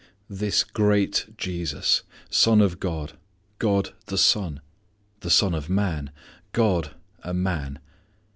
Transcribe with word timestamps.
This 0.31 0.63
great 0.63 1.27
Jesus! 1.37 2.01
Son 2.31 2.59
of 2.59 2.79
God: 2.79 3.19
God 3.59 3.93
the 4.07 4.17
Son. 4.17 4.59
The 5.19 5.29
Son 5.29 5.53
of 5.53 5.69
Man: 5.69 6.09
God 6.53 6.95
a 7.21 7.35
man! 7.35 7.77